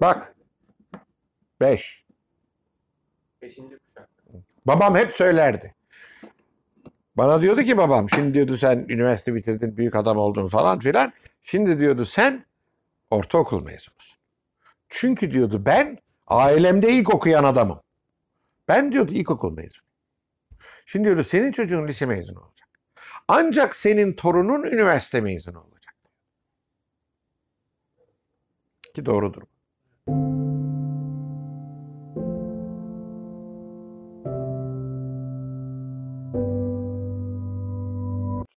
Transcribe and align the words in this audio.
Bak. 0.00 0.34
Beş. 1.60 2.04
Beşinci 3.42 3.78
kuşak. 3.78 4.08
Babam 4.66 4.96
hep 4.96 5.12
söylerdi. 5.12 5.74
Bana 7.16 7.42
diyordu 7.42 7.62
ki 7.62 7.76
babam 7.76 8.10
şimdi 8.10 8.34
diyordu 8.34 8.56
sen 8.56 8.78
üniversite 8.88 9.34
bitirdin 9.34 9.76
büyük 9.76 9.96
adam 9.96 10.16
oldun 10.16 10.48
falan 10.48 10.78
filan. 10.78 11.12
Şimdi 11.40 11.78
diyordu 11.80 12.04
sen 12.04 12.46
ortaokul 13.10 13.64
mezunusun. 13.64 14.18
Çünkü 14.88 15.30
diyordu 15.30 15.62
ben 15.66 15.98
ailemde 16.26 16.92
ilk 16.92 17.14
okuyan 17.14 17.44
adamım. 17.44 17.80
Ben 18.68 18.92
diyordu 18.92 19.12
ilkokul 19.12 19.52
mezunu. 19.52 19.86
Şimdi 20.86 21.04
diyordu 21.04 21.22
senin 21.22 21.52
çocuğun 21.52 21.88
lise 21.88 22.06
mezunu 22.06 22.40
olacak. 22.40 22.68
Ancak 23.28 23.76
senin 23.76 24.12
torunun 24.12 24.62
üniversite 24.62 25.20
mezunu 25.20 25.60
olacak. 25.60 25.94
Ki 28.94 29.06
doğrudur 29.06 29.42
bu. 29.42 29.55